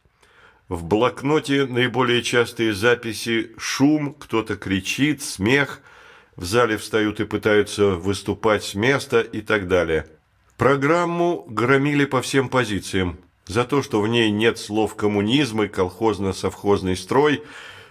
[0.69, 5.83] В блокноте наиболее частые записи «шум», кто-то кричит, смех,
[6.37, 10.07] в зале встают и пытаются выступать с места и так далее.
[10.57, 13.19] Программу громили по всем позициям.
[13.47, 17.43] За то, что в ней нет слов «коммунизм» и «колхозно-совхозный строй»,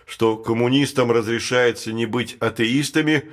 [0.06, 3.30] что коммунистам разрешается не быть атеистами,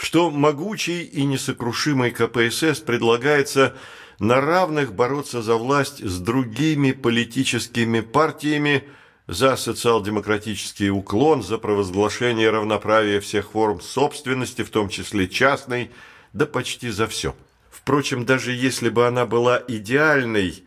[0.00, 3.74] что могучий и несокрушимый КПСС предлагается–
[4.20, 8.84] на равных бороться за власть с другими политическими партиями,
[9.26, 15.90] за социал-демократический уклон, за провозглашение равноправия всех форм собственности, в том числе частной,
[16.34, 17.34] да почти за все.
[17.70, 20.64] Впрочем, даже если бы она была идеальной,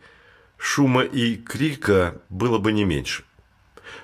[0.56, 3.22] шума и крика было бы не меньше.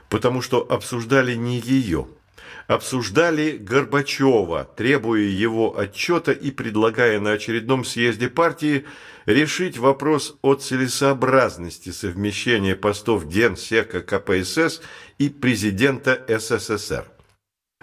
[0.08, 2.06] Потому что обсуждали не ее–
[2.66, 8.84] обсуждали Горбачева, требуя его отчета и предлагая на очередном съезде партии
[9.26, 14.80] решить вопрос о целесообразности совмещения постов Генсека КПСС
[15.18, 17.04] и президента СССР.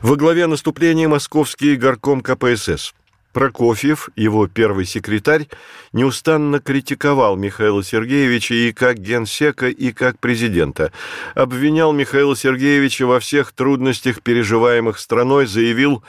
[0.02, 2.94] Во главе наступления московский горком КПСС.
[3.38, 5.48] Прокофьев, его первый секретарь,
[5.94, 10.92] неустанно критиковал Михаила Сергеевича и как генсека, и как президента.
[11.36, 16.04] Обвинял Михаила Сергеевича во всех трудностях, переживаемых страной, заявил,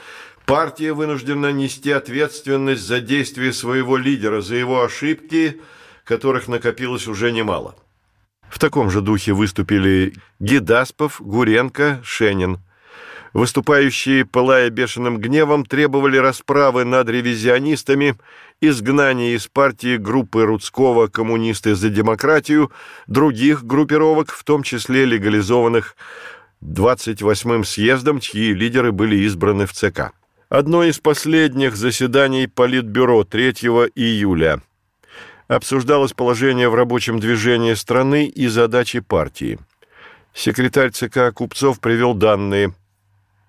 [0.47, 5.61] партия вынуждена нести ответственность за действия своего лидера, за его ошибки,
[6.05, 7.75] которых накопилось уже немало.
[8.49, 12.57] В таком же духе выступили Гидаспов, Гуренко, Шенин–
[13.33, 18.15] Выступающие, пылая бешеным гневом, требовали расправы над ревизионистами,
[18.59, 22.71] изгнания из партии группы Рудского «Коммунисты за демократию»,
[23.05, 25.95] других группировок, в том числе легализованных
[26.63, 30.11] 28-м съездом, чьи лидеры были избраны в ЦК.
[30.49, 33.51] Одно из последних заседаний Политбюро 3
[33.93, 34.63] июля
[35.47, 39.59] обсуждалось положение в рабочем движении страны и задачи партии.
[40.33, 42.73] Секретарь ЦК Купцов привел данные–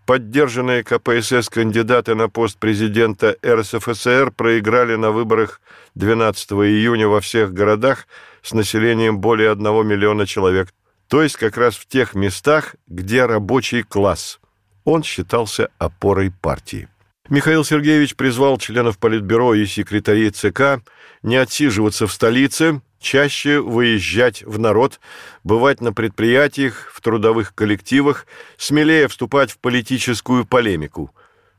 [0.07, 5.61] Поддержанные КПСС кандидаты на пост президента РСФСР проиграли на выборах
[5.95, 8.07] 12 июня во всех городах
[8.43, 10.73] с населением более 1 миллиона человек,
[11.09, 14.41] то есть как раз в тех местах, где рабочий класс.
[14.85, 16.89] Он считался опорой партии.
[17.31, 20.83] Михаил Сергеевич призвал членов Политбюро и секретарей ЦК
[21.23, 24.99] не отсиживаться в столице, чаще выезжать в народ,
[25.45, 28.27] бывать на предприятиях, в трудовых коллективах,
[28.57, 31.15] смелее вступать в политическую полемику,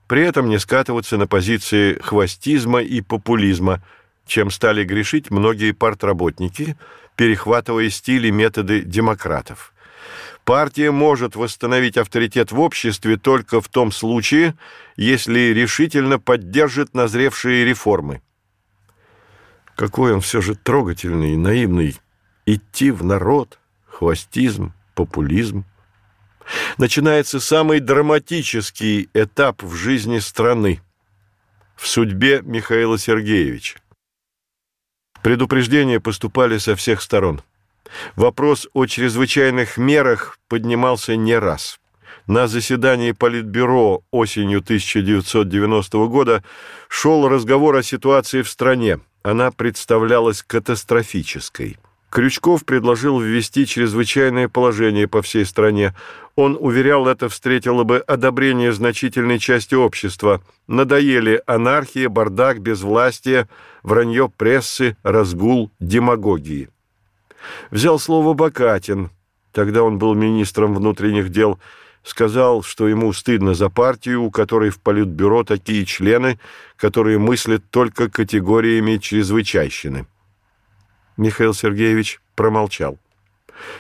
[0.09, 3.81] при этом не скатываться на позиции хвостизма и популизма,
[4.27, 6.77] чем стали грешить многие партработники,
[7.15, 9.73] перехватывая стили и методы демократов.
[10.45, 14.55] Партия может восстановить авторитет в обществе только в том случае,
[14.97, 18.21] если решительно поддержит назревшие реформы.
[19.75, 21.97] Какой он все же трогательный и наивный.
[22.45, 25.63] Идти в народ, хвостизм, популизм.
[26.77, 30.81] Начинается самый драматический этап в жизни страны,
[31.75, 33.79] в судьбе Михаила Сергеевича.
[35.21, 37.41] Предупреждения поступали со всех сторон.
[38.15, 41.79] Вопрос о чрезвычайных мерах поднимался не раз.
[42.27, 46.43] На заседании Политбюро осенью 1990 года
[46.87, 51.77] шел разговор о ситуации в стране– она представлялась катастрофической.
[52.09, 55.95] Крючков предложил ввести чрезвычайное положение по всей стране.
[56.35, 60.41] Он уверял, это встретило бы одобрение значительной части общества.
[60.67, 63.47] Надоели анархия, бардак, безвластие,
[63.83, 66.69] вранье прессы, разгул, демагогии.
[67.69, 69.09] Взял слово Бакатин,
[69.51, 71.59] тогда он был министром внутренних дел,
[72.03, 76.39] сказал, что ему стыдно за партию, у которой в Политбюро такие члены,
[76.77, 80.07] которые мыслят только категориями чрезвычайщины.
[81.17, 82.97] Михаил Сергеевич промолчал.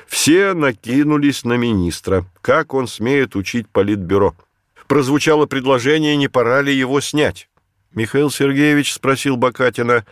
[0.07, 2.25] Все накинулись на министра.
[2.41, 4.35] Как он смеет учить Политбюро?
[4.87, 7.49] Прозвучало предложение, не пора ли его снять.
[7.93, 10.05] Михаил Сергеевич спросил Бакатина,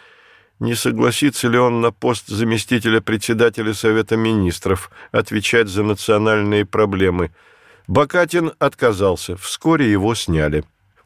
[0.60, 7.32] не согласится ли он на пост заместителя председателя Совета Министров отвечать за национальные проблемы–
[7.90, 10.64] Бакатин отказался, вскоре его сняли.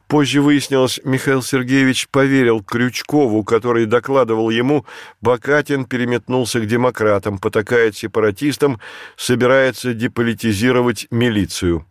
[0.10, 4.86] Позже выяснилось, Михаил Сергеевич поверил Крючкову, который докладывал ему,
[5.22, 8.82] Бакатин переметнулся к демократам, потакает сепаратистам,
[9.16, 11.86] собирается деполитизировать милицию.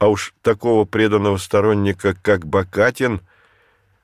[0.00, 3.20] А уж такого преданного сторонника, как Бакатин,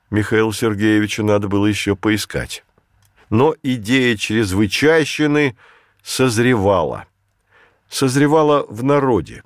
[0.09, 2.63] Михаилу Сергеевичу надо было еще поискать.
[3.29, 5.55] Но идея чрезвычайщины
[6.03, 7.05] созревала.
[7.89, 9.43] Созревала в народе.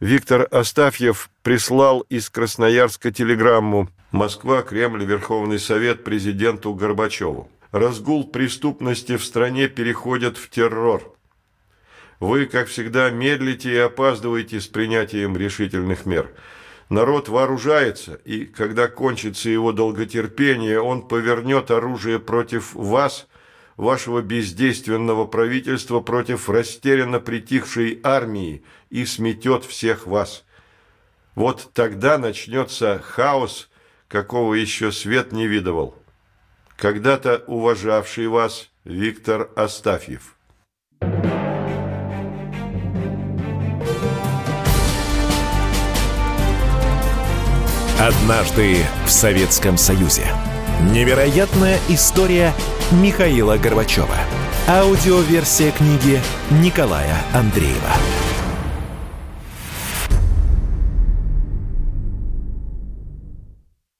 [0.00, 7.48] Виктор Астафьев прислал из Красноярска телеграмму «Москва, Кремль, Верховный Совет президенту Горбачеву.
[7.70, 11.14] Разгул преступности в стране переходит в террор.
[12.18, 16.30] Вы, как всегда, медлите и опаздываете с принятием решительных мер.
[16.90, 23.26] Народ вооружается, и когда кончится его долготерпение, он повернет оружие против вас–
[23.80, 30.44] вашего бездейственного правительства против растерянно притихшей армии и сметет всех вас.
[31.34, 33.70] Вот тогда начнется хаос,
[34.06, 35.96] какого еще свет не видывал.
[36.76, 40.36] Когда-то уважавший вас Виктор Астафьев.
[48.00, 50.22] Однажды в Советском Союзе.
[50.90, 52.54] Невероятная история
[52.92, 54.16] Михаила Горбачева.
[54.66, 56.18] Аудиоверсия книги
[56.50, 57.92] Николая Андреева.